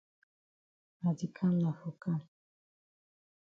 I 1.07 1.09
di 1.17 1.27
kam 1.35 1.53
na 1.61 1.69
for 1.79 1.93
kam. 2.01 2.21